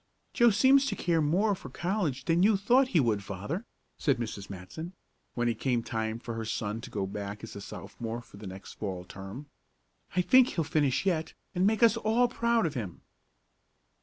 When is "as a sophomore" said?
7.43-8.23